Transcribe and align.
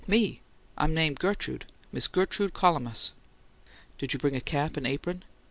"Me? 0.07 0.41
I'm 0.79 0.95
name' 0.95 1.13
Gertrude. 1.13 1.65
Miss 1.91 2.07
Gertrude 2.07 2.53
Collamus." 2.53 3.11
"Did 3.99 4.13
you 4.13 4.17
bring 4.19 4.35
a 4.35 4.41
cap 4.41 4.75
and 4.75 4.87
apron?" 4.87 5.23